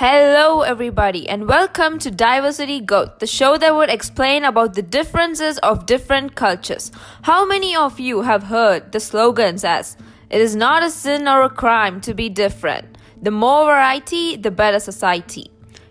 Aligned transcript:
Hello, 0.00 0.60
everybody, 0.60 1.28
and 1.28 1.48
welcome 1.48 1.98
to 1.98 2.08
Diversity 2.12 2.78
Goat, 2.80 3.18
the 3.18 3.26
show 3.26 3.58
that 3.58 3.74
would 3.74 3.90
explain 3.90 4.44
about 4.44 4.74
the 4.74 4.80
differences 4.80 5.58
of 5.58 5.86
different 5.86 6.36
cultures. 6.36 6.92
How 7.22 7.44
many 7.44 7.74
of 7.74 7.98
you 7.98 8.22
have 8.22 8.44
heard 8.44 8.92
the 8.92 9.00
slogans 9.00 9.64
as 9.64 9.96
"It 10.30 10.40
is 10.40 10.54
not 10.54 10.84
a 10.84 10.90
sin 10.90 11.26
or 11.26 11.42
a 11.42 11.50
crime 11.50 12.00
to 12.02 12.14
be 12.14 12.28
different"? 12.28 12.96
The 13.20 13.32
more 13.32 13.64
variety, 13.64 14.36
the 14.36 14.52
better 14.52 14.78
society. 14.78 15.50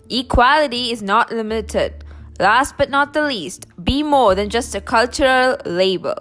Equality 0.10 0.90
is 0.94 1.02
not 1.04 1.34
limited. 1.34 2.06
Last 2.40 2.78
but 2.78 2.90
not 2.90 3.12
the 3.12 3.24
least, 3.24 3.68
be 3.84 4.04
more 4.04 4.36
than 4.36 4.50
just 4.50 4.74
a 4.74 4.80
cultural 4.80 5.58
label. 5.66 6.16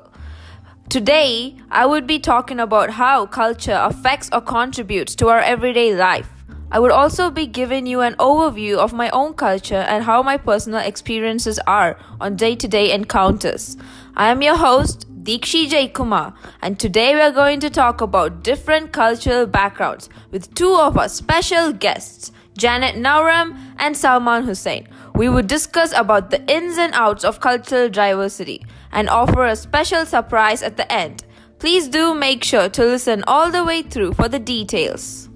Today, 0.89 1.55
I 1.71 1.87
would 1.87 2.09
be 2.09 2.19
talking 2.19 2.59
about 2.59 2.99
how 3.03 3.27
culture 3.27 3.81
affects 3.81 4.29
or 4.33 4.41
contributes 4.41 5.15
to 5.15 5.29
our 5.29 5.39
everyday 5.55 5.95
life. 5.95 6.33
I 6.77 6.79
would 6.79 6.93
also 6.93 7.31
be 7.31 7.47
giving 7.47 7.87
you 7.87 8.03
an 8.03 8.17
overview 8.17 8.77
of 8.77 8.93
my 8.93 9.09
own 9.09 9.33
culture 9.33 9.83
and 9.89 10.05
how 10.05 10.23
my 10.23 10.37
personal 10.37 10.81
experiences 10.81 11.59
are 11.67 11.99
on 12.21 12.37
day 12.37 12.55
to 12.55 12.69
day 12.69 12.93
encounters. 12.93 13.79
I 14.15 14.31
am 14.31 14.43
your 14.43 14.59
host, 14.59 15.07
Dikshi 15.25 15.71
Jaikumar, 15.71 16.35
and 16.61 16.79
today 16.79 17.15
we 17.15 17.23
are 17.23 17.31
going 17.31 17.61
to 17.61 17.71
talk 17.71 18.03
about 18.03 18.43
different 18.43 18.93
cultural 18.93 19.47
backgrounds 19.47 20.11
with 20.31 20.55
two 20.55 20.75
of 20.75 20.99
our 20.99 21.09
special 21.09 21.73
guests, 21.73 22.31
Janet 22.59 22.97
Nauram 22.97 23.57
and 23.79 23.97
Salman 23.97 24.45
Hussein. 24.45 24.87
We 25.15 25.31
would 25.31 25.47
discuss 25.47 25.95
about 25.97 26.29
the 26.29 26.45
ins 26.47 26.77
and 26.77 26.93
outs 26.93 27.25
of 27.25 27.41
cultural 27.41 27.89
diversity 27.89 28.67
and 28.93 29.09
offer 29.09 29.47
a 29.47 29.57
special 29.57 30.05
surprise 30.05 30.63
at 30.63 30.77
the 30.77 30.93
end. 30.93 31.25
Please 31.59 31.89
do 31.89 32.15
make 32.15 32.45
sure 32.45 32.69
to 32.69 32.85
listen 32.85 33.25
all 33.27 33.51
the 33.51 33.65
way 33.65 33.81
through 33.81 34.13
for 34.13 34.29
the 34.29 34.39
details. 34.39 35.31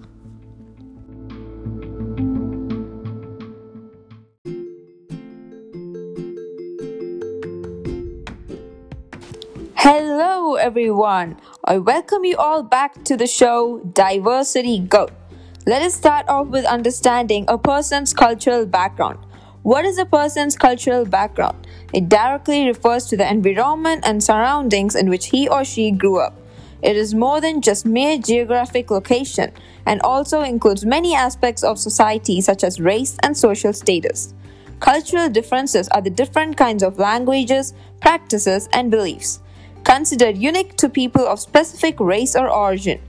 Everyone. 10.71 11.37
I 11.65 11.79
welcome 11.79 12.24
you 12.24 12.37
all 12.37 12.63
back 12.63 13.02
to 13.02 13.16
the 13.16 13.26
show 13.26 13.80
Diversity 13.93 14.79
Go. 14.79 15.09
Let 15.66 15.82
us 15.82 15.95
start 15.95 16.29
off 16.29 16.46
with 16.46 16.65
understanding 16.65 17.45
a 17.49 17.59
person's 17.59 18.15
cultural 18.15 18.66
background. 18.66 19.18
What 19.65 19.85
is 19.85 19.99
a 19.99 20.04
person's 20.04 20.54
cultural 20.54 21.04
background? 21.04 21.66
It 21.93 22.09
directly 22.09 22.68
refers 22.68 23.07
to 23.07 23.16
the 23.16 23.29
environment 23.29 24.04
and 24.07 24.23
surroundings 24.23 24.95
in 24.95 25.10
which 25.10 25.27
he 25.27 25.49
or 25.49 25.65
she 25.65 25.90
grew 25.90 26.21
up. 26.21 26.40
It 26.82 26.96
is 26.96 27.16
more 27.16 27.40
than 27.40 27.62
just 27.62 27.84
mere 27.84 28.16
geographic 28.16 28.93
location 28.93 29.51
and 29.87 30.01
also 30.02 30.43
includes 30.43 30.87
many 30.87 31.16
aspects 31.16 31.65
of 31.65 31.80
society 31.80 32.40
such 32.40 32.62
as 32.62 32.80
race 32.80 33.16
and 33.24 33.37
social 33.37 33.73
status. 33.73 34.34
Cultural 34.79 35.29
differences 35.29 35.88
are 35.88 36.01
the 36.01 36.10
different 36.10 36.57
kinds 36.57 36.84
of 36.84 37.01
languages, 37.01 37.74
practices, 38.01 38.68
and 38.73 38.88
beliefs 38.88 39.40
considered 39.85 40.39
unique 40.39 40.77
to 40.77 40.89
people 40.89 41.27
of 41.27 41.41
specific 41.41 41.99
race 42.01 42.37
or 42.37 42.49
origin. 42.49 43.01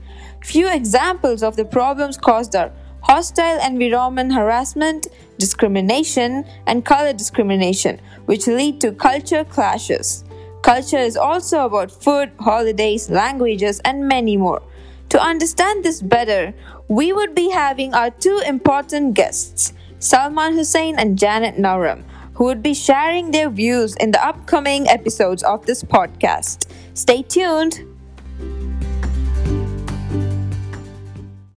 Few 0.42 0.68
examples 0.68 1.42
of 1.42 1.56
the 1.56 1.64
problems 1.64 2.16
caused 2.16 2.56
are 2.56 2.72
hostile 3.02 3.60
environment 3.64 4.32
harassment, 4.32 5.08
discrimination, 5.38 6.44
and 6.66 6.84
color 6.84 7.12
discrimination, 7.12 8.00
which 8.26 8.46
lead 8.46 8.80
to 8.80 8.92
culture 8.92 9.44
clashes. 9.44 10.24
Culture 10.62 10.98
is 10.98 11.16
also 11.16 11.64
about 11.66 11.90
food, 11.90 12.30
holidays, 12.38 13.10
languages, 13.10 13.80
and 13.84 14.06
many 14.06 14.36
more. 14.36 14.62
To 15.10 15.20
understand 15.20 15.84
this 15.84 16.00
better, 16.00 16.54
we 16.88 17.12
would 17.12 17.34
be 17.34 17.50
having 17.50 17.92
our 17.94 18.10
two 18.10 18.40
important 18.46 19.14
guests, 19.14 19.72
Salman 19.98 20.54
Hussein 20.54 20.98
and 20.98 21.18
Janet 21.18 21.58
Nauram, 21.58 22.04
who 22.34 22.44
would 22.44 22.62
be 22.62 22.74
sharing 22.74 23.30
their 23.30 23.50
views 23.50 23.96
in 23.96 24.10
the 24.10 24.24
upcoming 24.24 24.88
episodes 24.88 25.42
of 25.42 25.66
this 25.66 25.82
podcast. 25.82 26.70
Stay 26.94 27.22
tuned. 27.22 27.84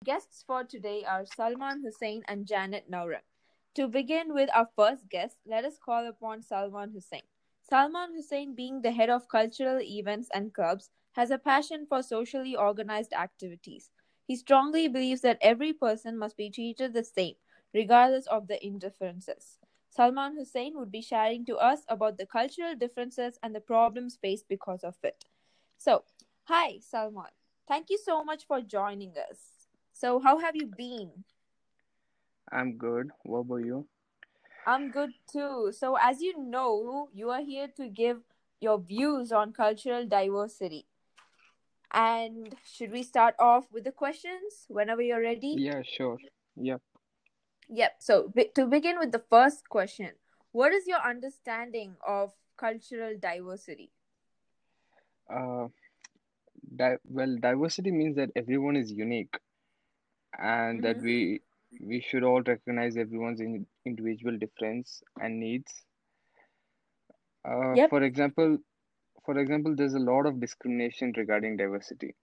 Guests 0.03 0.43
for 0.45 0.63
today 0.63 1.03
are 1.07 1.25
Salman 1.25 1.81
Hussein 1.83 2.23
and 2.27 2.45
Janet 2.45 2.89
Nauram. 2.89 3.21
To 3.75 3.87
begin 3.87 4.33
with 4.33 4.49
our 4.53 4.67
first 4.75 5.09
guest, 5.09 5.37
let 5.47 5.65
us 5.65 5.79
call 5.83 6.07
upon 6.07 6.43
Salman 6.43 6.91
Hussein. 6.93 7.23
Salman 7.67 8.13
Hussein, 8.15 8.53
being 8.53 8.81
the 8.81 8.91
head 8.91 9.09
of 9.09 9.29
cultural 9.29 9.79
events 9.81 10.29
and 10.33 10.53
clubs, 10.53 10.89
has 11.13 11.31
a 11.31 11.37
passion 11.37 11.85
for 11.87 12.03
socially 12.03 12.55
organized 12.55 13.13
activities. 13.13 13.89
He 14.27 14.35
strongly 14.35 14.87
believes 14.87 15.21
that 15.21 15.39
every 15.41 15.73
person 15.73 16.17
must 16.17 16.37
be 16.37 16.49
treated 16.49 16.93
the 16.93 17.03
same, 17.03 17.35
regardless 17.73 18.27
of 18.27 18.47
the 18.47 18.63
indifferences. 18.63 19.57
Salman 19.93 20.35
Hussein 20.35 20.73
would 20.75 20.91
be 20.91 21.03
sharing 21.03 21.45
to 21.45 21.57
us 21.57 21.81
about 21.87 22.17
the 22.17 22.25
cultural 22.25 22.75
differences 22.75 23.37
and 23.43 23.53
the 23.53 23.61
problems 23.61 24.17
faced 24.19 24.47
because 24.47 24.83
of 24.83 24.95
it. 25.03 25.25
So, 25.77 26.03
hi, 26.45 26.79
Salman. 26.79 27.29
Thank 27.67 27.91
you 27.91 27.99
so 28.03 28.23
much 28.23 28.47
for 28.47 28.59
joining 28.59 29.13
us. 29.29 29.67
So, 29.91 30.19
how 30.19 30.39
have 30.39 30.55
you 30.55 30.65
been? 30.65 31.23
I'm 32.51 32.75
good. 32.75 33.11
What 33.21 33.41
about 33.41 33.65
you? 33.65 33.85
I'm 34.65 34.89
good 34.89 35.11
too. 35.31 35.71
So, 35.77 35.95
as 36.01 36.21
you 36.21 36.39
know, 36.39 37.09
you 37.13 37.29
are 37.29 37.43
here 37.43 37.67
to 37.77 37.87
give 37.87 38.21
your 38.59 38.79
views 38.79 39.31
on 39.31 39.53
cultural 39.53 40.07
diversity. 40.07 40.87
And 41.91 42.55
should 42.65 42.91
we 42.91 43.03
start 43.03 43.35
off 43.37 43.65
with 43.71 43.83
the 43.83 43.91
questions 43.91 44.65
whenever 44.69 45.03
you're 45.03 45.21
ready? 45.21 45.53
Yeah, 45.59 45.83
sure. 45.85 46.17
Yep. 46.55 46.81
Yep. 47.69 47.95
So 47.99 48.29
be- 48.29 48.51
to 48.55 48.65
begin 48.67 48.99
with 48.99 49.11
the 49.11 49.19
first 49.29 49.69
question, 49.69 50.11
what 50.51 50.71
is 50.73 50.87
your 50.87 50.99
understanding 50.99 51.97
of 52.05 52.33
cultural 52.57 53.17
diversity? 53.19 53.91
Uh, 55.29 55.67
di- 56.75 56.97
well, 57.05 57.35
diversity 57.39 57.91
means 57.91 58.15
that 58.15 58.29
everyone 58.35 58.75
is 58.75 58.91
unique, 58.91 59.37
and 60.39 60.83
that 60.83 60.97
Mm-hmm. 60.97 61.05
we 61.05 61.41
we 61.79 61.99
should 62.01 62.23
all 62.23 62.41
recognize 62.41 62.97
everyone's 62.97 63.39
in, 63.41 63.65
individual 63.85 64.37
difference 64.37 65.01
and 65.19 65.39
needs. 65.39 65.83
Uh, 67.45 67.75
Yep. 67.75 67.89
for 67.89 68.03
example, 68.03 68.57
for 69.25 69.37
example, 69.37 69.75
there's 69.75 69.93
a 69.93 69.99
lot 69.99 70.25
of 70.25 70.39
discrimination 70.39 71.13
regarding 71.17 71.57
diversity. 71.57 72.15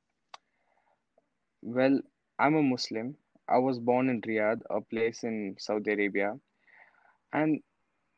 Well, 1.63 2.01
I'm 2.39 2.55
a 2.55 2.63
Muslim. 2.63 3.17
I 3.51 3.59
was 3.59 3.79
born 3.81 4.09
in 4.09 4.21
Riyadh, 4.23 4.63
a 4.71 4.81
place 4.81 5.25
in 5.25 5.57
Saudi 5.59 5.93
Arabia, 5.93 6.39
and 7.33 7.61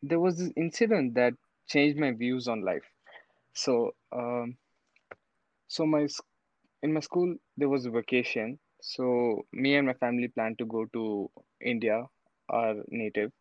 there 0.03 0.21
was 0.21 0.39
this 0.39 0.53
incident 0.57 1.15
that 1.15 1.35
changed 1.67 1.99
my 1.99 2.13
views 2.13 2.49
on 2.49 2.63
life. 2.65 2.85
So, 3.55 3.95
um, 4.13 4.57
so 5.69 5.87
my 5.87 6.07
in 6.83 6.93
my 6.93 7.01
school 7.01 7.37
there 7.57 7.69
was 7.69 7.87
a 7.87 7.91
vacation. 7.91 8.59
So 8.81 9.47
me 9.53 9.75
and 9.77 9.87
my 9.87 9.95
family 9.95 10.29
planned 10.29 10.59
to 10.59 10.67
go 10.67 10.87
to 10.93 11.31
India, 11.61 12.07
our 12.49 12.75
native, 12.89 13.33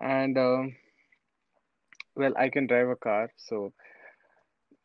and 0.00 0.36
um, 0.38 0.74
well, 2.16 2.32
I 2.36 2.48
can 2.48 2.66
drive 2.66 2.88
a 2.88 2.96
car. 2.96 3.30
So 3.36 3.72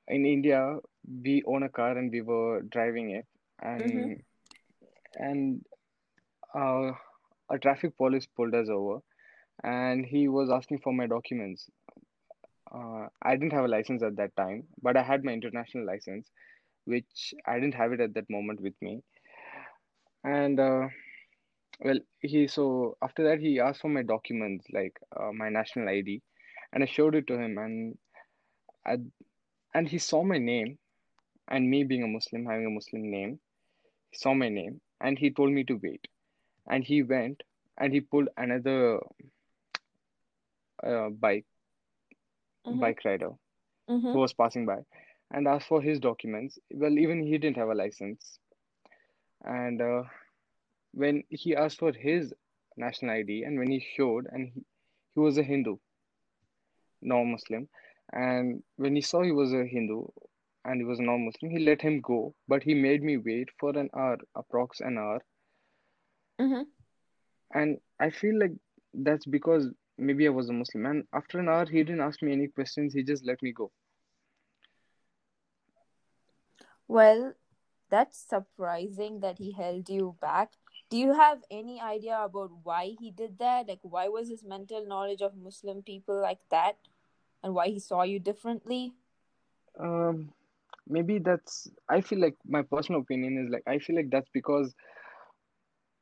in 0.08 0.26
India, 0.26 0.78
we 1.24 1.44
own 1.48 1.64
a 1.64 1.70
car 1.70 1.98
and 1.98 2.12
we 2.12 2.22
were 2.22 2.62
driving 2.62 3.12
it, 3.12 3.26
Mm-hmm. 3.78 4.08
and 4.08 4.22
and 5.16 5.64
uh, 6.56 6.92
a 7.50 7.60
traffic 7.60 7.98
police 7.98 8.26
pulled 8.26 8.54
us 8.56 8.70
over, 8.70 9.00
and 9.64 10.06
he 10.06 10.28
was 10.28 10.50
asking 10.50 10.80
for 10.80 10.94
my 10.94 11.08
documents. 11.08 11.70
Uh, 12.74 13.08
I 13.22 13.36
didn't 13.36 13.54
have 13.54 13.66
a 13.66 13.70
license 13.70 14.04
at 14.04 14.18
that 14.18 14.36
time, 14.36 14.64
but 14.82 14.98
I 14.98 15.04
had 15.04 15.24
my 15.24 15.32
international 15.32 15.86
license, 15.86 16.30
which 16.86 17.34
I 17.46 17.60
didn't 17.60 17.76
have 17.76 17.94
it 17.94 18.02
at 18.02 18.14
that 18.16 18.30
moment 18.30 18.62
with 18.62 18.74
me. 18.82 19.02
And 20.24 20.60
uh, 20.60 20.88
well, 21.80 22.00
he 22.20 22.48
so 22.48 22.98
after 23.02 23.24
that 23.26 23.40
he 23.40 23.60
asked 23.60 23.82
for 23.82 23.90
my 23.90 24.04
documents, 24.04 24.66
like 24.74 24.98
uh, 25.16 25.32
my 25.32 25.50
national 25.50 25.90
ID, 25.90 26.22
and 26.74 26.84
I 26.84 26.88
showed 26.88 27.16
it 27.16 27.28
to 27.28 27.40
him, 27.40 27.58
and 27.58 27.98
I, 28.86 28.98
and 29.74 29.88
he 29.88 29.98
saw 30.00 30.24
my 30.24 30.38
name, 30.38 30.78
and 31.48 31.70
me 31.70 31.84
being 31.84 32.04
a 32.04 32.08
Muslim, 32.08 32.46
having 32.46 32.66
a 32.66 32.70
Muslim 32.70 33.10
name, 33.10 33.40
he 34.10 34.18
saw 34.18 34.34
my 34.34 34.50
name, 34.50 34.82
and 35.02 35.18
he 35.18 35.32
told 35.32 35.52
me 35.52 35.64
to 35.66 35.80
wait, 35.82 36.08
and 36.68 36.84
he 36.84 37.02
went, 37.04 37.44
and 37.78 37.94
he 37.94 38.02
pulled 38.02 38.30
another 38.38 39.00
uh, 40.84 41.10
bike 41.10 41.46
Mm-hmm. 42.68 42.90
bike 42.90 43.04
rider 43.06 43.32
Mm-hmm. 43.90 44.14
who 44.14 44.20
was 44.20 44.34
passing 44.34 44.66
by, 44.66 44.80
and 45.32 45.48
asked 45.48 45.68
for 45.68 45.82
his 45.82 46.00
documents. 46.00 46.60
Well, 46.72 46.98
even 46.98 47.24
he 47.24 47.38
didn't 47.38 47.58
have 47.58 47.70
a 47.70 47.76
license, 47.76 48.40
and 49.44 49.82
uh, 49.82 50.04
when 50.94 51.24
he 51.30 51.56
asked 51.56 51.80
for 51.80 51.92
his 51.92 52.34
national 52.78 53.12
ID, 53.12 53.44
and 53.44 53.58
when 53.60 53.70
he 53.72 53.80
showed, 53.80 54.28
and 54.32 54.50
he, 54.54 54.64
he 55.14 55.20
was 55.20 55.38
a 55.38 55.44
Hindu, 55.44 55.78
non-Muslim, 57.02 57.68
and 58.14 58.64
when 58.78 58.96
he 58.96 59.02
saw 59.02 59.22
he 59.24 59.32
was 59.32 59.54
a 59.54 59.66
Hindu 59.66 60.04
and 60.66 60.80
he 60.82 60.86
was 60.86 61.00
non-Muslim, 61.00 61.52
he 61.52 61.60
let 61.60 61.82
him 61.82 62.02
go, 62.02 62.34
but 62.48 62.64
he 62.64 62.74
made 62.74 63.04
me 63.04 63.18
wait 63.18 63.50
for 63.60 63.70
an 63.78 63.90
hour, 63.96 64.18
approx 64.36 64.80
an 64.82 64.98
hour, 64.98 65.22
Mm-hmm. 66.40 66.64
and 67.54 67.78
I 68.00 68.10
feel 68.10 68.38
like 68.40 68.52
that's 68.94 69.26
because 69.26 69.70
maybe 69.98 70.28
I 70.28 70.30
was 70.30 70.50
a 70.50 70.54
Muslim. 70.54 70.86
And 70.86 71.04
after 71.14 71.40
an 71.40 71.50
hour, 71.50 71.66
he 71.66 71.84
didn't 71.84 72.02
ask 72.02 72.22
me 72.22 72.32
any 72.32 72.48
questions. 72.48 72.94
He 72.94 73.04
just 73.04 73.26
let 73.26 73.42
me 73.42 73.52
go. 73.52 73.72
Well, 76.88 77.34
that's 77.90 78.18
surprising 78.18 79.20
that 79.22 79.40
he 79.40 79.52
held 79.52 79.90
you 79.90 80.16
back. 80.22 80.52
Do 80.90 80.98
you 80.98 81.14
have 81.14 81.44
any 81.52 81.82
idea 81.82 82.20
about 82.24 82.52
why 82.64 82.96
he 83.00 83.12
did 83.12 83.40
that? 83.40 83.68
Like, 83.68 83.80
why 83.82 84.08
was 84.08 84.30
his 84.30 84.44
mental 84.44 84.86
knowledge 84.86 85.22
of 85.22 85.36
Muslim 85.36 85.82
people 85.84 86.22
like 86.22 86.40
that? 86.50 86.78
And 87.44 87.54
why 87.54 87.68
he 87.68 87.80
saw 87.80 88.04
you 88.04 88.20
differently? 88.20 88.94
Um, 89.80 90.32
maybe 90.88 91.20
that's. 91.20 91.70
I 91.90 92.02
feel 92.02 92.20
like 92.20 92.36
my 92.48 92.62
personal 92.62 93.02
opinion 93.02 93.38
is 93.38 93.52
like 93.52 93.64
I 93.68 93.80
feel 93.80 93.96
like 93.96 94.10
that's 94.10 94.30
because 94.34 94.74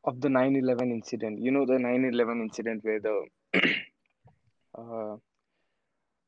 of 0.06 0.22
the 0.22 0.30
9/11 0.30 0.92
incident. 0.92 1.40
You 1.42 1.52
know 1.52 1.66
the 1.66 1.80
9/11 1.80 2.42
incident 2.42 2.84
where 2.84 3.00
the 3.02 3.16
uh, 4.78 5.18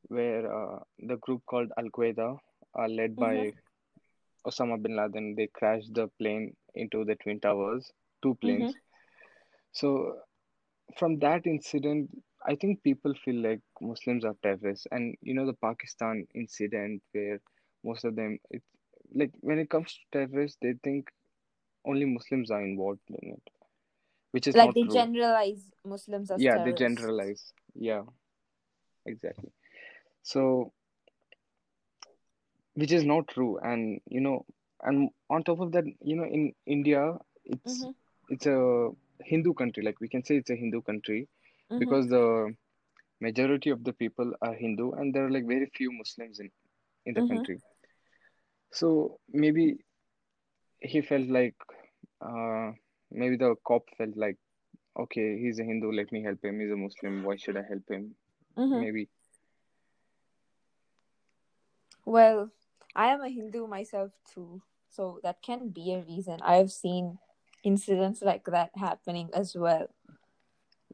where 0.09 0.45
uh, 0.51 0.79
the 0.99 1.17
group 1.17 1.43
called 1.45 1.71
Al 1.77 1.89
Qaeda, 1.89 2.37
uh, 2.77 2.87
led 2.87 3.17
Mm-hmm. 3.17 3.19
by 3.19 3.53
Osama 4.45 4.81
bin 4.81 4.95
Laden, 4.95 5.35
they 5.35 5.47
crashed 5.47 5.93
the 5.93 6.07
plane 6.19 6.55
into 6.75 7.03
the 7.05 7.15
Twin 7.15 7.39
Towers, 7.39 7.91
two 8.21 8.35
Mm-hmm. 8.43 8.69
planes. 8.69 8.77
So 9.71 10.21
from 10.97 11.19
that 11.19 11.45
incident, 11.47 12.09
I 12.45 12.55
think 12.55 12.83
people 12.83 13.13
feel 13.15 13.35
like 13.41 13.61
Muslims 13.81 14.25
are 14.25 14.35
terrorists. 14.41 14.87
And 14.91 15.15
you 15.21 15.33
know, 15.33 15.45
the 15.45 15.53
Pakistan 15.53 16.27
incident 16.33 17.01
where 17.11 17.39
most 17.83 18.05
of 18.05 18.15
them, 18.15 18.39
it's 18.49 18.65
like 19.13 19.31
when 19.41 19.59
it 19.59 19.69
comes 19.69 19.93
to 19.93 19.99
terrorists, 20.27 20.57
they 20.61 20.73
think 20.83 21.09
only 21.85 22.05
Muslims 22.05 22.51
are 22.51 22.61
involved 22.63 23.01
in 23.09 23.31
it, 23.31 23.49
which 24.37 24.47
is 24.47 24.55
Like, 24.55 24.73
they 24.75 24.83
true. 24.83 24.93
generalize 24.93 25.71
Muslims 25.85 26.31
as 26.31 26.43
Yeah, 26.43 26.57
they 26.63 26.73
generalize. 26.73 27.53
Yeah, 27.75 28.03
exactly. 29.05 29.51
So, 30.21 30.73
which 32.75 32.91
is 32.91 33.03
not 33.03 33.27
true. 33.27 33.57
And 33.59 33.99
you 34.07 34.21
know, 34.21 34.45
and 34.83 35.09
on 35.29 35.43
top 35.43 35.59
of 35.59 35.71
that, 35.73 35.85
you 36.01 36.15
know, 36.15 36.25
in 36.25 36.53
India, 36.65 37.17
it's 37.45 37.85
Mm-hmm. 37.85 37.91
it's 38.29 38.45
a 38.45 38.89
Hindu 39.23 39.53
country. 39.53 39.83
Like 39.83 39.99
we 39.99 40.07
can 40.09 40.23
say 40.23 40.37
it's 40.37 40.49
a 40.51 40.55
Hindu 40.55 40.81
country 40.81 41.27
Mm-hmm. 41.71 41.95
because 41.95 42.07
the 42.09 42.53
majority 43.21 43.71
of 43.71 43.83
the 43.83 43.93
people 43.93 44.33
are 44.41 44.53
Hindu 44.53 44.91
and 44.91 45.13
there 45.13 45.25
are 45.25 45.31
like 45.31 45.47
very 45.47 45.69
few 45.75 45.91
Muslims 45.91 46.39
in, 46.39 46.51
in 47.05 47.13
the 47.15 47.21
Mm-hmm. 47.21 47.43
country. 47.43 47.61
So 48.71 49.19
maybe 49.31 49.77
he 50.79 51.01
felt 51.01 51.27
like 51.27 51.55
uh, 52.21 52.71
maybe 53.11 53.37
the 53.37 53.55
cop 53.65 53.83
felt 53.97 54.15
like, 54.15 54.37
okay, 54.99 55.37
he's 55.39 55.59
a 55.59 55.63
Hindu, 55.63 55.91
let 55.91 56.11
me 56.11 56.23
help 56.23 56.43
him. 56.43 56.59
He's 56.59 56.71
a 56.71 56.75
Muslim, 56.75 57.23
why 57.23 57.37
should 57.37 57.57
I 57.57 57.63
help 57.67 57.89
him? 57.89 58.15
Mm-hmm. 58.57 58.81
Maybe. 58.81 59.09
Well, 62.05 62.51
I 62.95 63.07
am 63.07 63.21
a 63.21 63.29
Hindu 63.29 63.67
myself 63.67 64.11
too, 64.33 64.61
so 64.89 65.19
that 65.23 65.41
can 65.41 65.69
be 65.69 65.93
a 65.93 66.03
reason. 66.03 66.39
I 66.41 66.55
have 66.55 66.71
seen 66.71 67.19
incidents 67.63 68.21
like 68.21 68.45
that 68.45 68.71
happening 68.75 69.29
as 69.33 69.55
well. 69.55 69.87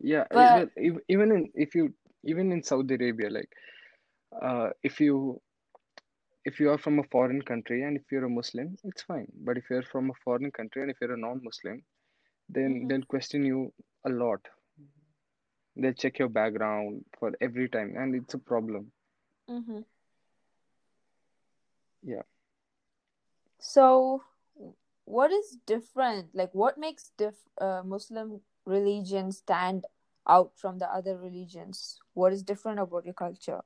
Yeah, 0.02 0.26
But 0.30 0.70
ev- 0.76 1.00
even 1.08 1.32
in 1.32 1.52
if 1.54 1.76
you 1.76 1.94
even 2.24 2.52
in 2.52 2.64
Saudi 2.64 2.96
Arabia, 2.96 3.30
like 3.30 3.50
uh, 4.42 4.70
if 4.82 5.00
you 5.00 5.40
if 6.46 6.60
you 6.60 6.70
are 6.72 6.78
from 6.78 7.00
a 7.00 7.04
foreign 7.04 7.42
country 7.42 7.84
and 7.84 7.96
if 7.96 8.04
you're 8.12 8.26
a 8.26 8.30
Muslim, 8.30 8.76
it's 8.84 9.04
fine. 9.04 9.28
But 9.46 9.58
if 9.58 9.66
you're 9.70 9.84
from 9.84 10.10
a 10.10 10.14
foreign 10.26 10.52
country 10.52 10.82
and 10.82 10.92
if 10.92 10.98
you're 11.00 11.14
a 11.14 11.18
non-Muslim, 11.18 11.82
then 12.54 12.86
mm-hmm, 12.86 12.88
they'll 12.88 13.04
question 13.06 13.44
you 13.46 13.74
a 14.06 14.10
lot. 14.10 14.42
They'll 15.76 15.94
check 15.94 16.20
your 16.20 16.30
background 16.30 17.06
for 17.20 17.34
every 17.40 17.70
time, 17.70 17.96
and 17.98 18.16
it's 18.16 18.34
a 18.34 18.40
problem. 18.40 18.92
mm-hmm. 19.50 19.82
Yeah. 22.04 22.24
So 23.60 24.24
what 25.06 25.32
is 25.32 25.58
different? 25.66 26.36
Like, 26.36 26.54
what 26.54 26.78
makes 26.78 27.12
diff 27.18 27.36
uh, 27.60 27.82
Muslim 27.84 28.42
religion 28.66 29.32
stand 29.32 29.86
out 30.28 30.52
from 30.58 30.80
the 30.80 30.88
other 30.94 31.18
religions? 31.18 32.00
What 32.14 32.34
is 32.34 32.44
different 32.44 32.80
about 32.80 33.06
your 33.06 33.14
culture? 33.14 33.62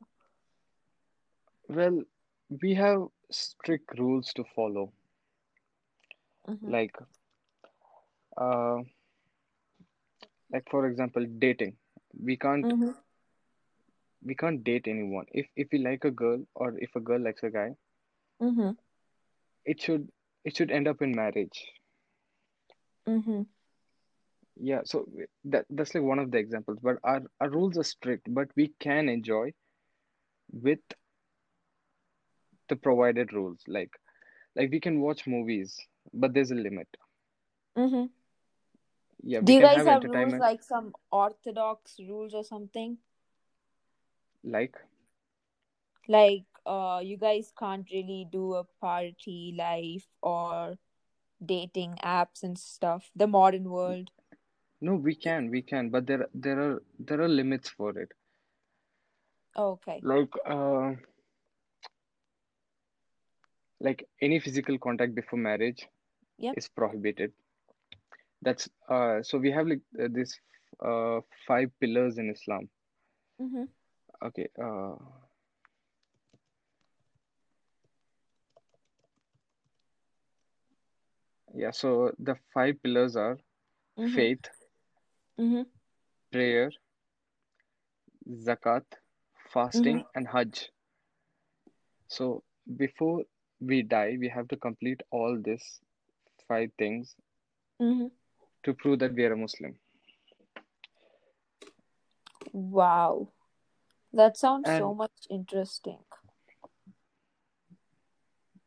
Well, 1.70 2.04
we 2.62 2.74
have 2.76 3.08
strict 3.32 3.98
rules 3.98 4.34
to 4.34 4.44
follow. 4.44 4.92
Mm-hmm, 6.48 6.72
Like, 6.72 6.96
uh, 8.38 8.78
like 10.52 10.70
for 10.70 10.86
example, 10.88 11.26
dating. 11.40 11.78
We 12.22 12.38
can't 12.38 12.74
mm-hmm, 12.74 12.92
we 14.24 14.36
can't 14.36 14.64
date 14.64 14.88
anyone. 14.88 15.26
If 15.32 15.48
if 15.56 15.70
we 15.72 15.80
like 15.80 16.04
a 16.06 16.12
girl 16.12 16.46
or 16.56 16.78
if 16.80 16.96
a 16.96 17.00
girl 17.02 17.20
likes 17.22 17.44
a 17.44 17.50
guy, 17.50 17.76
mm-hmm, 18.42 18.72
it 19.66 19.82
should 19.82 20.12
it 20.44 20.56
should 20.56 20.72
end 20.72 20.88
up 20.88 21.02
in 21.02 21.12
marriage. 21.16 21.72
mm-hmm, 23.08 23.42
Yeah. 24.58 24.82
So 24.86 25.08
that 25.46 25.66
that's 25.70 25.94
like 25.96 26.04
one 26.04 26.20
of 26.20 26.32
the 26.32 26.38
examples. 26.38 26.80
But 26.82 26.98
our 27.04 27.22
our 27.40 27.50
rules 27.50 27.78
are 27.78 27.84
strict, 27.84 28.34
but 28.34 28.50
we 28.56 28.70
can 28.80 29.10
enjoy 29.10 29.54
with 30.52 30.80
the 32.70 32.76
provided 32.76 33.34
rules. 33.34 33.64
Like 33.68 33.92
like 34.56 34.72
we 34.72 34.80
can 34.80 35.02
watch 35.02 35.28
movies, 35.28 35.88
but 36.14 36.34
there's 36.34 36.52
a 36.52 36.56
limit. 36.56 36.88
mm-hmm. 37.78 38.06
Yeah, 39.24 39.42
Do 39.42 39.54
you 39.54 39.62
guys 39.62 39.86
have 39.86 39.86
have 39.86 40.04
rules 40.04 40.34
like 40.40 40.64
some 40.64 40.96
orthodox 41.12 42.00
rules 42.00 42.34
or 42.34 42.44
something? 42.44 42.98
like 44.44 44.76
Like, 46.08 46.46
uh, 46.66 47.02
you 47.04 47.18
guys 47.18 47.52
can't 47.58 47.90
really 47.92 48.28
do 48.32 48.54
a 48.56 48.64
party 48.64 49.54
life 49.58 50.08
or 50.22 50.78
dating 51.44 51.98
apps 52.04 52.44
and 52.44 52.58
stuff. 52.58 53.12
The 53.16 53.28
modern 53.28 53.70
world. 53.70 54.12
no, 54.82 54.96
we 54.96 55.16
can, 55.16 55.50
we 55.50 55.62
can, 55.62 55.90
but 55.90 56.06
there 56.08 56.28
there 56.34 56.60
are 56.60 56.84
there 57.00 57.22
are 57.22 57.28
limits 57.28 57.70
for 57.70 57.98
it. 57.98 58.14
Okay. 59.58 60.00
Like 60.02 60.34
uh 60.46 60.94
like 63.80 64.08
any 64.22 64.40
physical 64.40 64.78
contact 64.78 65.16
before 65.16 65.40
marriage 65.40 65.88
Yep. 66.38 66.58
is 66.58 66.68
prohibited. 66.68 67.34
That's 68.42 68.70
uh 68.90 69.22
so 69.24 69.38
we 69.38 69.52
have 69.52 69.68
like 69.68 69.82
uh, 70.02 70.08
this 70.12 70.40
uh 70.84 71.20
five 71.48 71.70
pillars 71.80 72.18
in 72.18 72.30
Islam. 72.30 72.70
Mm-hmm. 73.42 73.64
Okay, 74.22 74.50
uh 74.62 74.96
yeah, 81.54 81.72
so 81.72 82.12
the 82.20 82.36
five 82.54 82.82
pillars 82.84 83.16
are 83.16 83.38
Mm-hmm. 84.00 84.16
faith, 84.16 84.50
Mm-hmm. 85.40 85.62
prayer, 86.32 86.72
zakat, 88.46 88.86
Mm-hmm. 89.76 89.98
fasting, 89.98 90.06
and 90.16 90.28
hajj. 90.28 90.72
So 92.08 92.44
before 92.76 93.24
we 93.60 93.82
die, 93.84 94.18
we 94.20 94.30
have 94.30 94.48
to 94.50 94.58
complete 94.58 95.02
all 95.12 95.40
these 95.42 95.82
five 96.48 96.72
things 96.78 97.16
Mm-hmm. 97.82 98.08
To 98.68 98.74
prove 98.74 99.00
that 99.00 99.14
we 99.16 99.26
are 99.26 99.34
a 99.34 99.38
Muslim. 99.38 99.80
Wow. 102.54 103.30
That 104.14 104.38
sounds 104.38 104.68
so 104.78 104.94
much 104.94 105.12
interesting. 105.30 106.00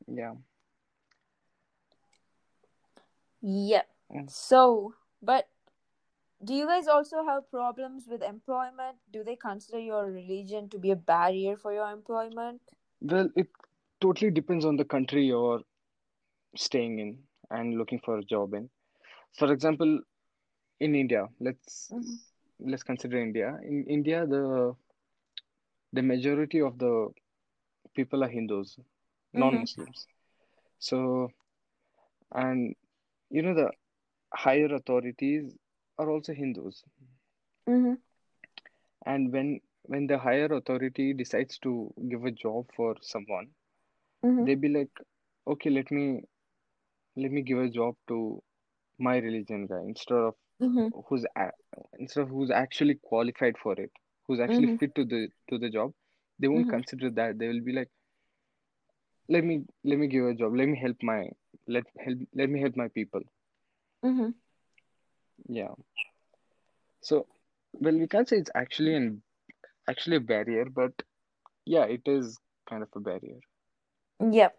yeah, 0.09 0.35
Yep. 3.43 3.89
mm, 4.11 4.31
So, 4.31 4.95
but 5.23 5.49
do 6.45 6.55
you 6.55 6.67
guys 6.67 6.87
also 6.89 7.25
have 7.25 7.51
problems 7.51 8.07
with 8.09 8.23
employment? 8.23 8.99
Do 9.13 9.25
they 9.25 9.37
consider 9.37 9.79
your 9.79 10.07
religion 10.11 10.69
to 10.71 10.79
be 10.79 10.91
a 10.91 10.97
barrier 10.97 11.57
for 11.57 11.73
your 11.73 11.91
employment? 11.91 12.63
well, 13.01 13.31
it 13.37 13.49
totally 14.01 14.31
depends 14.31 14.65
on 14.65 14.77
the 14.77 14.85
country 14.85 15.27
you're 15.27 15.63
staying 16.57 16.99
in 16.99 17.19
and 17.51 17.77
looking 17.79 18.01
for 18.01 18.19
a 18.19 18.25
job 18.25 18.55
in. 18.55 18.71
For 19.35 19.53
example, 19.53 20.01
in 20.81 20.95
India, 20.95 21.29
let's 21.41 21.95
Mm-hmm. 21.95 22.15
let's 22.61 22.83
consider 22.83 23.19
India. 23.19 23.59
In 23.65 23.85
India, 23.89 24.27
the 24.27 24.75
the 25.93 26.03
majority 26.03 26.61
of 26.61 26.79
the 26.79 27.09
people 27.95 28.23
are 28.25 28.29
Hindus, 28.29 28.79
Mm-hmm. 29.37 29.65
non-Muslims. 29.73 30.07
So, 30.79 31.31
and 32.33 32.75
you 33.31 33.43
know 33.43 33.55
the 33.55 33.71
higher 34.35 34.75
authorities 34.75 35.57
are 35.99 36.11
also 36.11 36.33
Hindus. 36.33 36.85
Mm-hmm. 37.69 37.95
And 39.07 39.33
when 39.33 39.61
when 39.83 40.07
the 40.07 40.19
higher 40.19 40.47
authority 40.53 41.13
decides 41.13 41.59
to 41.59 41.93
give 42.09 42.25
a 42.25 42.31
job 42.31 42.71
for 42.75 42.97
someone, 43.01 43.55
Mm-hmm. 44.25 44.45
they 44.45 44.55
be 44.55 44.69
like, 44.69 44.91
okay, 45.47 45.71
let 45.71 45.91
me 45.91 46.23
let 47.17 47.31
me 47.31 47.43
give 47.43 47.59
a 47.59 47.69
job 47.69 47.97
to 48.09 48.43
my 49.01 49.17
religion 49.19 49.67
guy 49.67 49.81
instead 49.83 50.17
of 50.17 50.35
Mm-hmm. 50.61 50.89
who's 51.09 51.25
a- 51.37 51.53
instead 51.99 52.23
of 52.23 52.29
who's 52.31 52.51
actually 52.51 52.95
qualified 52.95 53.57
for 53.59 53.75
it, 53.81 53.91
who's 54.27 54.41
actually 54.41 54.69
Mm-hmm. 54.69 54.77
fit 54.79 54.95
to 54.95 55.05
the 55.05 55.29
to 55.51 55.59
the 55.59 55.71
job, 55.71 55.93
they 56.39 56.49
won't 56.49 56.69
Mm-hmm. 56.69 56.79
consider 56.79 57.11
that. 57.11 57.39
They 57.39 57.49
will 57.49 57.63
be 57.63 57.73
like, 57.73 57.89
let 59.29 59.45
me 59.45 59.65
let 59.85 59.99
me 59.99 60.07
give 60.09 60.25
a 60.27 60.35
job. 60.35 60.55
Let 60.57 60.69
me 60.69 60.79
help 60.79 60.97
my 61.03 61.29
let 61.67 61.85
help 62.05 62.19
let 62.35 62.49
me 62.51 62.61
help 62.61 62.77
my 62.77 62.89
people. 62.89 63.23
Mm-hmm. 64.05 64.31
Yeah. 65.49 65.75
So, 67.01 67.27
well, 67.73 67.95
we 67.99 68.07
can't 68.09 68.29
say 68.29 68.39
it's 68.39 68.51
actually 68.55 68.95
an 68.95 69.23
actually 69.89 70.17
a 70.17 70.21
barrier, 70.21 70.65
but 70.65 71.03
yeah, 71.65 71.85
it 71.85 72.03
is 72.07 72.39
kind 72.69 72.83
of 72.83 72.89
a 72.95 73.01
barrier. 73.01 73.41
Yep. 74.21 74.57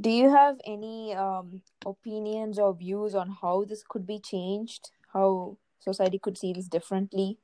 Do 0.00 0.10
you 0.10 0.30
have 0.30 0.58
any 0.64 1.14
um, 1.14 1.62
opinions 1.86 2.58
or 2.58 2.74
views 2.74 3.14
on 3.14 3.30
how 3.40 3.64
this 3.64 3.82
could 3.88 4.06
be 4.06 4.18
changed? 4.18 4.90
How 5.12 5.56
society 5.78 6.18
could 6.18 6.36
see 6.38 6.52
this 6.52 6.68
differently? 6.68 7.38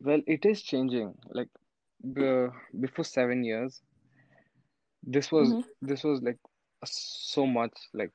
Well, 0.00 0.20
it 0.26 0.44
is 0.44 0.62
changing. 0.62 1.14
Like 1.30 1.48
the 2.02 2.50
before 2.80 3.04
seven 3.04 3.44
years, 3.44 3.80
this 5.04 5.30
was 5.30 5.54
Mm-hmm. 5.54 5.60
this 5.80 6.04
was 6.04 6.22
like 6.22 6.38
so 6.84 7.46
much 7.46 7.72
like 7.94 8.12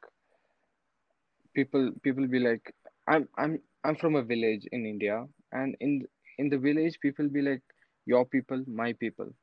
people 1.54 1.92
people 2.04 2.28
be 2.28 2.40
like 2.40 2.74
I'm 3.08 3.28
I'm 3.38 3.60
I'm 3.84 3.96
from 3.96 4.16
a 4.16 4.24
village 4.24 4.68
in 4.72 4.86
India 4.86 5.26
and 5.52 5.76
in 5.80 6.06
in 6.38 6.50
the 6.50 6.58
village 6.58 7.00
people 7.00 7.30
be 7.30 7.42
like 7.42 7.62
your 8.06 8.26
people 8.26 8.64
my 8.68 8.94
people 8.94 9.34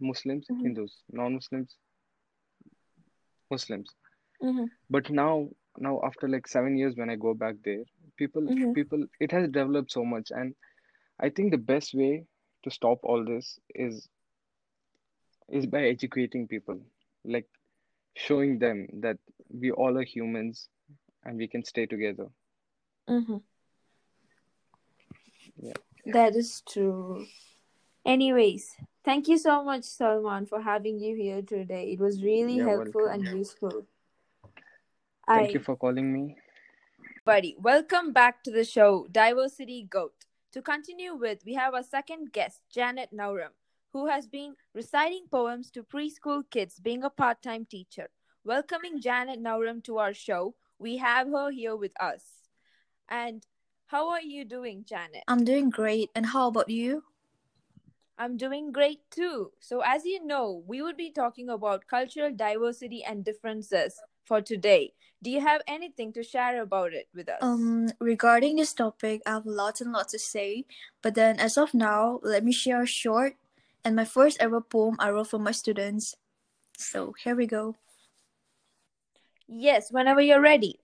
Muslims 0.00 0.50
Mm-hmm. 0.50 0.62
Hindus 0.64 1.02
non-Muslims 1.12 1.70
Muslims 1.70 1.76
Mm-hmm. 3.50 4.64
but 4.90 5.10
now 5.10 5.48
now 5.78 6.00
after 6.04 6.28
like 6.28 6.46
seven 6.48 6.76
years 6.76 6.96
when 6.96 7.10
I 7.10 7.16
go 7.16 7.34
back 7.34 7.54
there 7.64 7.84
people 8.16 8.42
Mm-hmm. 8.42 8.72
people 8.72 9.04
it 9.20 9.30
has 9.32 9.48
developed 9.48 9.92
so 9.92 10.04
much 10.04 10.30
and 10.30 10.54
I 11.20 11.28
think 11.30 11.50
the 11.50 11.58
best 11.58 11.94
way 11.94 12.24
to 12.64 12.70
stop 12.70 12.98
all 13.02 13.24
this 13.24 13.58
is 13.74 14.08
is 15.48 15.66
by 15.66 15.82
educating 15.84 16.46
people 16.46 16.78
like 17.24 17.46
showing 18.14 18.58
them 18.58 18.86
that 19.00 19.16
we 19.50 19.70
all 19.70 19.96
are 19.96 20.02
humans 20.04 20.68
and 21.24 21.36
we 21.36 21.46
can 21.48 21.64
stay 21.64 21.86
together 21.86 22.26
Mm-hmm. 23.08 23.36
yeah 25.62 25.72
That 26.06 26.34
is 26.36 26.62
true. 26.68 27.26
Anyways, 28.04 28.76
thank 29.04 29.28
you 29.28 29.38
so 29.38 29.64
much, 29.64 29.84
Salman, 29.84 30.46
for 30.46 30.60
having 30.60 30.98
you 30.98 31.16
here 31.16 31.42
today. 31.42 31.92
It 31.92 32.00
was 32.00 32.22
really 32.22 32.56
yeah 32.56 32.64
helpful 32.64 33.06
welcome 33.06 33.26
and 33.26 33.38
useful. 33.38 33.86
thank 35.26 35.54
you 35.54 35.60
for 35.60 35.76
calling 35.76 36.12
me 36.12 36.36
Buddy, 37.28 37.56
welcome 37.58 38.14
back 38.14 38.42
to 38.44 38.50
the 38.50 38.64
show, 38.64 39.06
Diversity 39.12 39.82
Goat. 39.82 40.14
To 40.52 40.62
continue 40.62 41.14
with, 41.14 41.44
we 41.44 41.52
have 41.54 41.74
our 41.74 41.82
second 41.82 42.32
guest, 42.32 42.62
Janet 42.72 43.10
Nauram, 43.12 43.52
who 43.92 44.06
has 44.06 44.26
been 44.26 44.54
reciting 44.74 45.26
poems 45.30 45.70
to 45.72 45.82
preschool 45.82 46.42
kids, 46.50 46.80
being 46.80 47.04
a 47.04 47.10
part 47.10 47.42
time 47.42 47.66
teacher. 47.66 48.08
Welcoming 48.44 49.02
Janet 49.02 49.42
Nauram 49.42 49.82
to 49.82 49.98
our 49.98 50.14
show, 50.14 50.54
we 50.78 50.96
have 50.96 51.28
her 51.28 51.50
here 51.50 51.76
with 51.76 51.92
us. 52.00 52.22
And 53.10 53.46
how 53.88 54.08
are 54.08 54.22
you 54.22 54.46
doing, 54.46 54.86
Janet? 54.88 55.24
I'm 55.28 55.44
doing 55.44 55.68
great. 55.68 56.08
And 56.14 56.24
how 56.24 56.48
about 56.48 56.70
you? 56.70 57.04
I'm 58.18 58.36
doing 58.36 58.72
great 58.72 59.00
too. 59.10 59.52
So, 59.60 59.80
as 59.84 60.04
you 60.04 60.24
know, 60.24 60.62
we 60.66 60.82
would 60.82 60.96
be 60.96 61.10
talking 61.10 61.48
about 61.48 61.86
cultural 61.86 62.32
diversity 62.34 63.04
and 63.04 63.24
differences 63.24 64.00
for 64.24 64.42
today. 64.42 64.92
Do 65.22 65.30
you 65.30 65.40
have 65.40 65.62
anything 65.66 66.12
to 66.14 66.22
share 66.22 66.62
about 66.62 66.92
it 66.92 67.08
with 67.14 67.28
us? 67.28 67.38
Um, 67.40 67.88
regarding 68.00 68.56
this 68.56 68.72
topic, 68.72 69.22
I 69.24 69.30
have 69.30 69.46
lots 69.46 69.80
and 69.80 69.92
lots 69.92 70.12
to 70.12 70.18
say. 70.18 70.66
But 71.02 71.14
then, 71.14 71.38
as 71.38 71.56
of 71.56 71.74
now, 71.74 72.20
let 72.22 72.44
me 72.44 72.52
share 72.52 72.82
a 72.82 72.86
short 72.86 73.34
and 73.84 73.96
my 73.96 74.04
first 74.04 74.36
ever 74.40 74.60
poem 74.60 74.96
I 74.98 75.10
wrote 75.10 75.28
for 75.28 75.38
my 75.38 75.52
students. 75.52 76.14
So 76.76 77.14
here 77.22 77.34
we 77.34 77.46
go. 77.46 77.76
yes, 79.48 79.90
whenever 79.90 80.20
you're 80.20 80.40
ready. 80.40 80.78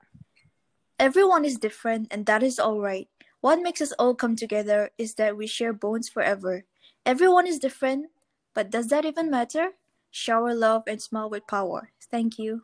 Everyone 0.98 1.44
is 1.44 1.58
different, 1.58 2.08
and 2.10 2.24
that 2.26 2.42
is 2.42 2.58
alright. 2.58 3.08
What 3.40 3.60
makes 3.60 3.80
us 3.82 3.92
all 3.98 4.14
come 4.14 4.36
together 4.36 4.90
is 4.96 5.14
that 5.16 5.36
we 5.36 5.46
share 5.46 5.72
bones 5.72 6.08
forever. 6.08 6.64
Everyone 7.06 7.46
is 7.46 7.58
different, 7.58 8.06
but 8.54 8.70
does 8.70 8.88
that 8.88 9.04
even 9.04 9.30
matter? 9.30 9.72
Shower 10.10 10.54
love 10.54 10.84
and 10.86 11.02
smile 11.02 11.28
with 11.28 11.46
power. 11.46 11.90
Thank 12.10 12.38
you. 12.38 12.62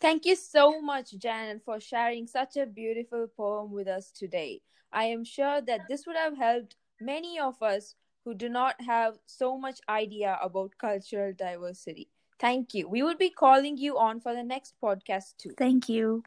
Thank 0.00 0.24
you 0.24 0.36
so 0.36 0.80
much, 0.80 1.16
Janet, 1.18 1.62
for 1.64 1.80
sharing 1.80 2.26
such 2.26 2.56
a 2.56 2.66
beautiful 2.66 3.26
poem 3.36 3.72
with 3.72 3.88
us 3.88 4.10
today. 4.10 4.60
I 4.92 5.04
am 5.04 5.24
sure 5.24 5.60
that 5.60 5.82
this 5.88 6.06
would 6.06 6.16
have 6.16 6.36
helped 6.36 6.76
many 7.00 7.38
of 7.38 7.60
us 7.62 7.94
who 8.24 8.34
do 8.34 8.48
not 8.48 8.80
have 8.80 9.18
so 9.26 9.56
much 9.56 9.80
idea 9.88 10.38
about 10.42 10.78
cultural 10.78 11.32
diversity. 11.32 12.10
Thank 12.38 12.74
you. 12.74 12.88
We 12.88 13.02
will 13.02 13.16
be 13.16 13.30
calling 13.30 13.76
you 13.76 13.98
on 13.98 14.20
for 14.20 14.34
the 14.34 14.42
next 14.42 14.74
podcast 14.82 15.36
too. 15.38 15.54
Thank 15.56 15.88
you. 15.88 16.24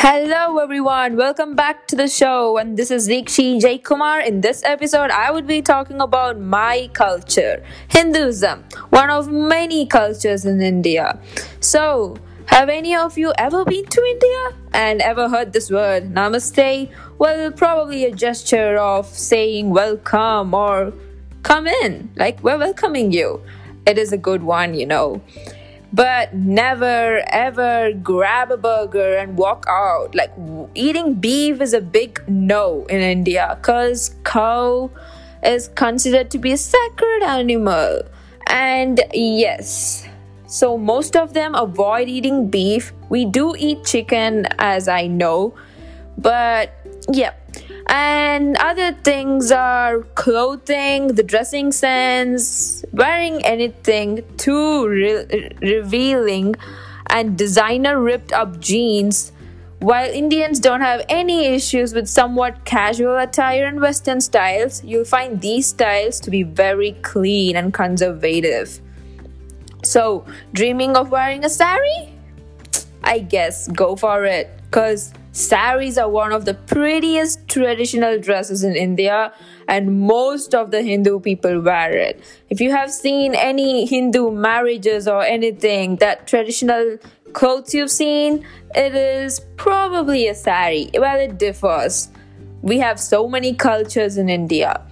Hello, 0.00 0.58
everyone. 0.58 1.16
Welcome 1.16 1.56
back 1.56 1.88
to 1.88 1.96
the 1.96 2.06
show. 2.06 2.56
And 2.56 2.76
this 2.76 2.92
is 2.92 3.08
Dikshi 3.08 3.60
Jay 3.60 3.78
Kumar. 3.78 4.20
In 4.20 4.42
this 4.42 4.62
episode, 4.62 5.10
I 5.10 5.32
would 5.32 5.44
be 5.44 5.60
talking 5.60 6.00
about 6.00 6.38
my 6.38 6.88
culture, 6.92 7.64
Hinduism, 7.88 8.62
one 8.90 9.10
of 9.10 9.28
many 9.28 9.86
cultures 9.86 10.44
in 10.44 10.62
India. 10.62 11.18
So, 11.58 12.16
have 12.46 12.68
any 12.68 12.94
of 12.94 13.18
you 13.18 13.32
ever 13.38 13.64
been 13.64 13.86
to 13.86 14.04
India 14.04 14.54
and 14.72 15.02
ever 15.02 15.28
heard 15.28 15.52
this 15.52 15.68
word, 15.68 16.14
Namaste? 16.14 16.92
Well, 17.18 17.50
probably 17.50 18.04
a 18.04 18.12
gesture 18.12 18.76
of 18.76 19.06
saying 19.06 19.70
welcome 19.70 20.54
or 20.54 20.92
come 21.42 21.66
in, 21.66 22.08
like 22.14 22.40
we're 22.44 22.56
welcoming 22.56 23.10
you. 23.10 23.42
It 23.84 23.98
is 23.98 24.12
a 24.12 24.18
good 24.18 24.44
one, 24.44 24.74
you 24.74 24.86
know 24.86 25.22
but 25.92 26.34
never 26.34 27.22
ever 27.28 27.92
grab 27.92 28.50
a 28.50 28.56
burger 28.56 29.16
and 29.16 29.36
walk 29.36 29.64
out. 29.68 30.14
Like 30.14 30.32
eating 30.74 31.14
beef 31.14 31.60
is 31.60 31.72
a 31.72 31.80
big 31.80 32.22
no 32.28 32.84
in 32.86 33.00
india 33.00 33.56
because 33.60 34.14
cow 34.24 34.90
is 35.42 35.68
considered 35.68 36.30
to 36.32 36.38
be 36.38 36.52
a 36.52 36.56
sacred 36.56 37.22
animal. 37.22 38.02
And 38.46 39.00
yes 39.12 40.06
so 40.46 40.78
most 40.78 41.14
of 41.14 41.34
them 41.34 41.54
avoid 41.54 42.08
eating 42.08 42.48
beef. 42.48 42.92
We 43.10 43.26
do 43.26 43.54
eat 43.58 43.84
chicken 43.84 44.46
as 44.58 44.88
i 44.88 45.06
know 45.06 45.54
but 46.18 46.72
yeah 47.12 47.32
and 47.88 48.56
other 48.58 48.92
things 48.92 49.50
are 49.50 50.02
clothing 50.14 51.08
the 51.08 51.22
dressing 51.22 51.72
sense 51.72 52.84
wearing 52.92 53.44
anything 53.44 54.22
too 54.36 54.86
re- 54.86 55.50
revealing. 55.60 56.54
And 57.10 57.38
designer 57.38 57.98
ripped 57.98 58.32
up 58.32 58.60
jeans. 58.60 59.32
While 59.80 60.10
indians 60.10 60.60
don't 60.60 60.82
have 60.82 61.02
any 61.08 61.46
issues 61.46 61.94
with 61.94 62.08
somewhat 62.08 62.64
casual 62.64 63.16
attire 63.16 63.64
and 63.64 63.80
western 63.80 64.20
styles 64.20 64.82
you'll 64.82 65.04
find 65.04 65.40
these 65.40 65.68
styles 65.68 66.18
to 66.20 66.30
be 66.30 66.42
very 66.42 66.92
clean 67.02 67.56
and 67.56 67.72
conservative. 67.72 68.80
So 69.84 70.26
dreaming 70.52 70.96
of 70.96 71.10
wearing 71.10 71.44
a 71.44 71.48
sari? 71.48 72.12
I 73.04 73.20
guess 73.20 73.68
go 73.68 73.96
for 73.96 74.24
it. 74.24 74.50
Because 74.64 75.14
saris 75.38 75.96
are 75.96 76.10
one 76.10 76.32
of 76.32 76.44
the 76.44 76.54
prettiest 76.54 77.46
traditional 77.46 78.18
dresses 78.18 78.64
in 78.64 78.74
India 78.74 79.32
and 79.68 80.00
most 80.00 80.54
of 80.54 80.70
the 80.72 80.82
Hindu 80.82 81.20
people 81.20 81.60
wear 81.60 81.92
it. 81.96 82.20
If 82.50 82.60
you 82.60 82.72
have 82.72 82.90
seen 82.90 83.34
any 83.34 83.86
Hindu 83.86 84.32
marriages 84.32 85.06
or 85.06 85.22
anything, 85.22 85.96
that 85.96 86.26
traditional 86.26 86.98
clothes 87.32 87.72
you've 87.72 87.90
seen, 87.90 88.44
it 88.74 88.94
is 88.94 89.40
probably 89.56 90.26
a 90.26 90.34
sari. 90.34 90.90
Well, 90.94 91.20
it 91.20 91.38
differs. 91.38 92.08
We 92.62 92.78
have 92.78 92.98
so 92.98 93.28
many 93.28 93.54
cultures 93.54 94.16
in 94.16 94.28
India. 94.28 94.82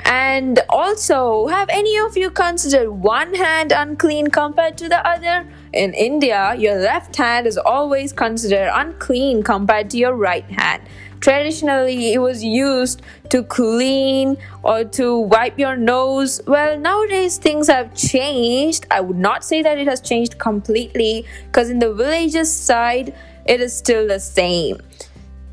And 0.00 0.60
also, 0.68 1.46
have 1.48 1.68
any 1.70 1.96
of 1.98 2.16
you 2.16 2.30
considered 2.30 2.90
one 2.90 3.34
hand 3.34 3.72
unclean 3.72 4.28
compared 4.28 4.76
to 4.78 4.88
the 4.88 5.06
other? 5.06 5.46
In 5.72 5.92
India, 5.92 6.54
your 6.56 6.76
left 6.76 7.16
hand 7.16 7.46
is 7.46 7.58
always 7.58 8.12
considered 8.12 8.70
unclean 8.72 9.42
compared 9.42 9.90
to 9.90 9.98
your 9.98 10.14
right 10.14 10.48
hand. 10.50 10.82
Traditionally, 11.20 12.12
it 12.12 12.18
was 12.18 12.44
used 12.44 13.02
to 13.30 13.42
clean 13.42 14.36
or 14.62 14.84
to 14.84 15.18
wipe 15.18 15.58
your 15.58 15.76
nose. 15.76 16.40
Well, 16.46 16.78
nowadays 16.78 17.38
things 17.38 17.66
have 17.66 17.94
changed. 17.94 18.86
I 18.90 19.00
would 19.00 19.18
not 19.18 19.44
say 19.44 19.62
that 19.62 19.78
it 19.78 19.88
has 19.88 20.00
changed 20.00 20.38
completely 20.38 21.26
because 21.46 21.70
in 21.70 21.80
the 21.80 21.92
villages 21.92 22.52
side, 22.52 23.14
it 23.46 23.60
is 23.60 23.76
still 23.76 24.06
the 24.06 24.20
same 24.20 24.78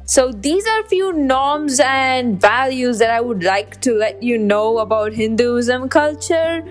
So, 0.06 0.32
these 0.32 0.68
are 0.68 0.84
few 0.84 1.14
norms 1.14 1.80
and 1.80 2.40
values 2.40 3.00
that 3.00 3.10
I 3.10 3.22
would 3.22 3.44
like 3.44 3.82
to 3.82 3.94
let 3.96 4.22
you 4.22 4.38
know 4.38 4.78
about 4.78 5.14
Hinduism 5.14 5.90
culture. 5.90 6.64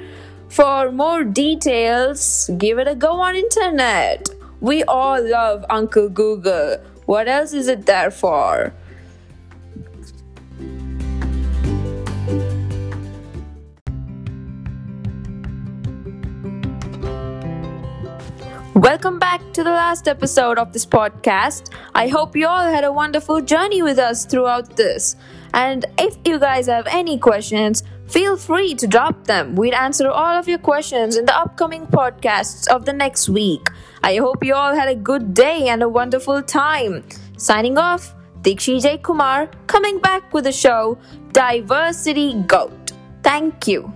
For 0.54 0.92
more 0.92 1.24
details, 1.24 2.48
give 2.58 2.78
it 2.78 2.86
a 2.86 2.94
go 2.94 3.20
on 3.20 3.34
internet. 3.34 4.28
We 4.60 4.84
all 4.84 5.20
love 5.20 5.64
Uncle 5.68 6.08
Google. 6.08 6.76
What 7.06 7.26
else 7.26 7.52
is 7.52 7.66
it 7.66 7.86
there 7.86 8.12
for? 8.12 8.72
Welcome 18.76 19.18
back 19.18 19.40
to 19.54 19.64
the 19.64 19.72
last 19.72 20.06
episode 20.06 20.58
of 20.58 20.72
this 20.72 20.86
podcast. 20.86 21.72
I 21.96 22.06
hope 22.06 22.36
you 22.36 22.46
all 22.46 22.70
had 22.70 22.84
a 22.84 22.92
wonderful 22.92 23.40
journey 23.40 23.82
with 23.82 23.98
us 23.98 24.24
throughout 24.24 24.76
this. 24.76 25.16
And 25.52 25.84
if 25.98 26.16
you 26.24 26.38
guys 26.38 26.68
have 26.68 26.86
any 26.86 27.18
questions, 27.18 27.82
feel 28.08 28.36
free 28.36 28.74
to 28.74 28.86
drop 28.86 29.26
them. 29.26 29.54
We'll 29.54 29.74
answer 29.74 30.08
all 30.08 30.36
of 30.38 30.48
your 30.48 30.58
questions 30.58 31.16
in 31.16 31.26
the 31.26 31.36
upcoming 31.36 31.86
podcasts 31.86 32.68
of 32.68 32.84
the 32.84 32.92
next 32.92 33.28
week. 33.28 33.68
I 34.02 34.16
hope 34.16 34.44
you 34.44 34.54
all 34.54 34.74
had 34.74 34.88
a 34.88 34.94
good 34.94 35.34
day 35.34 35.68
and 35.68 35.82
a 35.82 35.88
wonderful 35.88 36.42
time. 36.42 37.04
Signing 37.36 37.78
off, 37.78 38.14
Dikshi 38.42 38.82
J. 38.82 38.98
Kumar 38.98 39.48
coming 39.66 39.98
back 39.98 40.32
with 40.32 40.44
the 40.44 40.52
show 40.52 40.98
Diversity 41.32 42.34
Goat. 42.46 42.92
Thank 43.22 43.66
you. 43.66 43.90